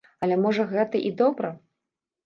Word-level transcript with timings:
Але, 0.27 0.37
можа, 0.45 0.65
гэта 0.73 1.05
і 1.11 1.15
добра. 1.23 1.57